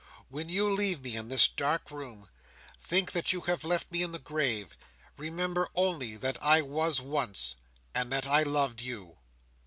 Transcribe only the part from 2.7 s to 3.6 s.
think that you